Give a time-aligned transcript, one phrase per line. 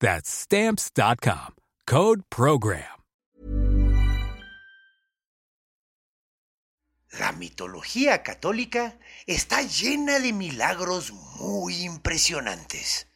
[0.00, 1.54] That's stamps.com.
[1.86, 2.96] Code program.
[7.18, 13.08] La mitología católica está llena de milagros muy impresionantes.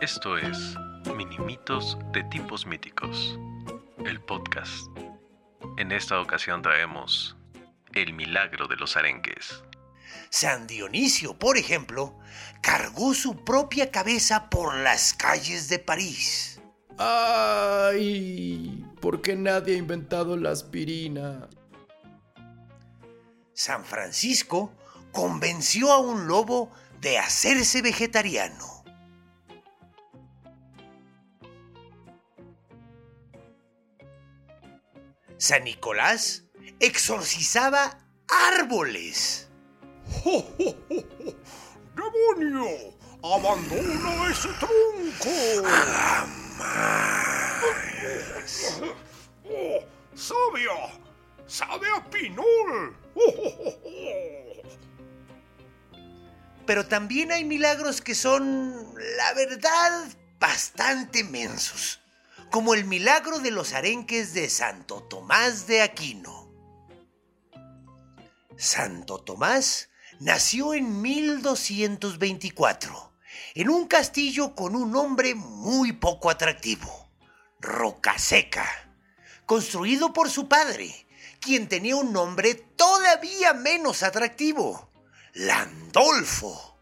[0.00, 0.74] Esto es
[1.16, 3.38] Minimitos de tipos míticos,
[4.04, 4.88] el podcast.
[5.78, 7.36] En esta ocasión traemos
[7.94, 9.62] El milagro de los arenques.
[10.30, 12.18] San Dionisio, por ejemplo,
[12.60, 16.60] cargó su propia cabeza por las calles de París.
[16.98, 18.84] ¡Ay!
[19.00, 21.48] ¿Por qué nadie ha inventado la aspirina?
[23.52, 24.72] San Francisco
[25.12, 28.84] convenció a un lobo de hacerse vegetariano.
[35.36, 36.44] San Nicolás
[36.78, 39.48] exorcizaba árboles.
[40.24, 41.34] ¡Oh, oh, oh, oh!
[41.96, 42.92] demonio
[43.24, 45.62] ¡Abandona ese tronco!
[45.64, 47.12] Jamás.
[49.44, 49.78] ¡Oh,
[50.14, 51.00] ¡Sabia!
[51.46, 52.96] ¡Sabe a pinol!
[53.14, 54.62] ¡Oh, oh, oh, oh!
[56.66, 58.74] Pero también hay milagros que son,
[59.16, 60.08] la verdad,
[60.40, 62.00] bastante mensos.
[62.50, 66.52] Como el milagro de los arenques de Santo Tomás de Aquino.
[68.56, 69.88] Santo Tomás
[70.22, 73.12] nació en 1224,
[73.54, 77.10] en un castillo con un nombre muy poco atractivo,
[77.58, 78.68] Rocaseca,
[79.46, 81.08] construido por su padre,
[81.40, 84.92] quien tenía un nombre todavía menos atractivo,
[85.34, 86.78] Landolfo.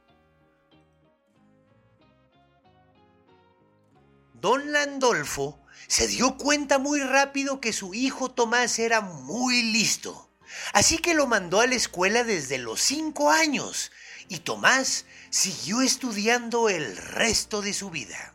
[4.35, 10.30] Don Landolfo se dio cuenta muy rápido que su hijo Tomás era muy listo
[10.73, 13.91] Así que lo mandó a la escuela desde los cinco años
[14.29, 18.35] y Tomás siguió estudiando el resto de su vida.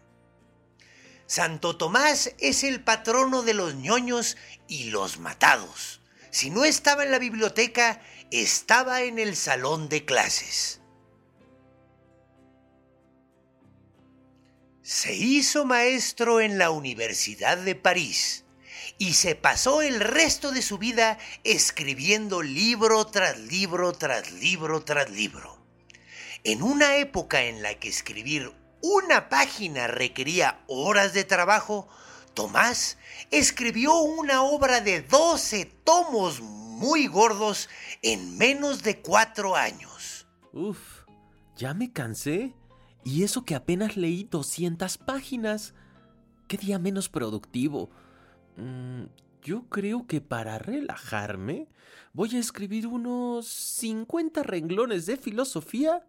[1.28, 4.38] Santo Tomás es el patrono de los ñoños
[4.68, 6.02] y los matados.
[6.30, 10.82] Si no estaba en la biblioteca, estaba en el salón de clases.
[14.82, 18.44] Se hizo maestro en la Universidad de París
[18.97, 25.09] y se pasó el resto de su vida escribiendo libro tras libro tras libro tras
[25.09, 25.57] libro.
[26.44, 31.88] En una época en la que escribir una página requería horas de trabajo,
[32.35, 32.97] Tomás
[33.31, 37.69] escribió una obra de 12 tomos muy gordos
[38.02, 40.28] en menos de cuatro años.
[40.53, 41.06] Uf,
[41.56, 42.53] ya me cansé.
[43.03, 45.73] Y eso que apenas leí 200 páginas.
[46.47, 47.90] ¿Qué día menos productivo?
[48.57, 49.05] Mm,
[49.41, 51.67] yo creo que para relajarme
[52.13, 56.07] voy a escribir unos 50 renglones de filosofía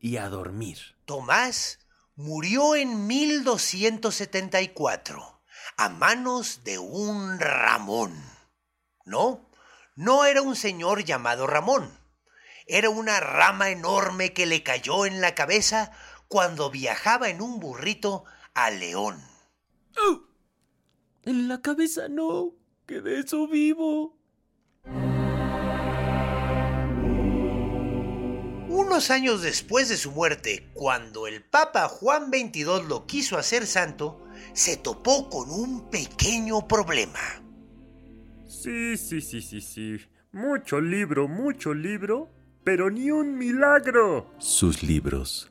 [0.00, 0.96] y a dormir.
[1.04, 1.78] Tomás
[2.16, 5.40] murió en 1274
[5.76, 8.12] a manos de un Ramón.
[9.04, 9.48] No,
[9.96, 11.96] no era un señor llamado Ramón.
[12.66, 15.92] Era una rama enorme que le cayó en la cabeza
[16.28, 18.24] cuando viajaba en un burrito
[18.54, 19.22] a León.
[19.98, 20.33] ¡Oh!
[21.26, 22.52] En la cabeza no,
[22.86, 24.14] que de eso vivo.
[28.68, 34.20] Unos años después de su muerte, cuando el Papa Juan XXII lo quiso hacer santo,
[34.52, 37.20] se topó con un pequeño problema.
[38.46, 39.96] Sí, sí, sí, sí, sí.
[40.32, 42.28] Mucho libro, mucho libro,
[42.64, 44.30] pero ni un milagro.
[44.38, 45.50] Sus libros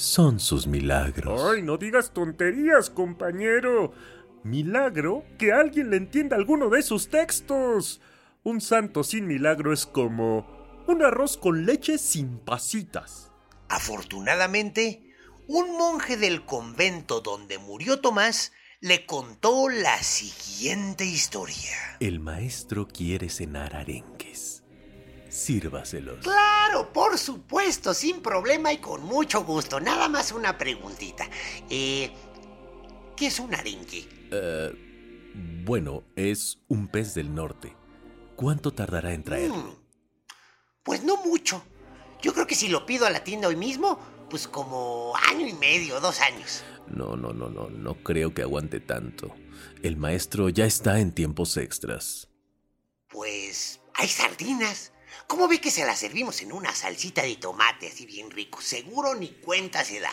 [0.00, 1.40] son sus milagros.
[1.44, 3.92] Ay, no digas tonterías, compañero.
[4.42, 8.00] Milagro que alguien le entienda alguno de sus textos.
[8.42, 10.46] Un santo sin milagro es como
[10.86, 13.30] un arroz con leche sin pasitas.
[13.68, 15.14] Afortunadamente,
[15.46, 21.76] un monje del convento donde murió Tomás le contó la siguiente historia.
[22.00, 24.62] El maestro quiere cenar arenques.
[25.28, 26.24] Sírvaselos.
[26.24, 29.78] Claro, por supuesto, sin problema y con mucho gusto.
[29.80, 31.28] Nada más una preguntita.
[31.68, 32.10] Eh,
[33.20, 34.08] ¿Qué es un arenque?
[34.30, 34.72] Eh,
[35.62, 37.76] bueno, es un pez del norte.
[38.34, 39.56] ¿Cuánto tardará en traerlo?
[39.56, 39.76] Mm,
[40.82, 41.62] pues no mucho.
[42.22, 43.98] Yo creo que si lo pido a la tienda hoy mismo,
[44.30, 46.64] pues como año y medio, dos años.
[46.86, 49.36] No, no, no, no, no creo que aguante tanto.
[49.82, 52.30] El maestro ya está en tiempos extras.
[53.06, 54.94] Pues hay sardinas.
[55.26, 58.62] ¿Cómo ve que se las servimos en una salsita de tomate así bien rico?
[58.62, 60.10] Seguro ni cuenta se da.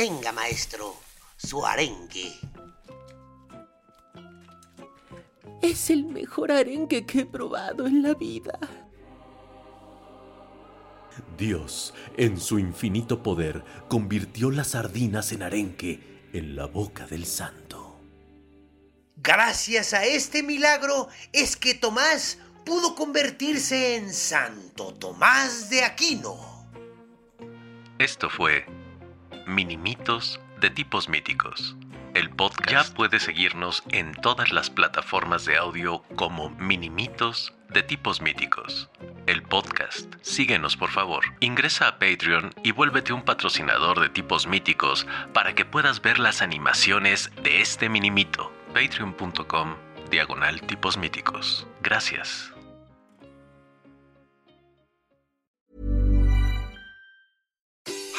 [0.00, 0.96] Tenga, maestro,
[1.36, 2.32] su arenque.
[5.60, 8.58] Es el mejor arenque que he probado en la vida.
[11.36, 18.00] Dios, en su infinito poder, convirtió las sardinas en arenque en la boca del santo.
[19.16, 26.38] Gracias a este milagro es que Tomás pudo convertirse en Santo Tomás de Aquino.
[27.98, 28.79] Esto fue
[29.50, 31.76] Minimitos de tipos míticos.
[32.14, 38.20] El podcast ya puede seguirnos en todas las plataformas de audio como Minimitos de tipos
[38.20, 38.88] míticos.
[39.26, 40.14] El podcast.
[40.22, 41.24] Síguenos por favor.
[41.40, 46.42] Ingresa a Patreon y vuélvete un patrocinador de tipos míticos para que puedas ver las
[46.42, 48.52] animaciones de este minimito.
[48.72, 49.74] Patreon.com
[50.12, 51.66] diagonal tipos míticos.
[51.82, 52.49] Gracias.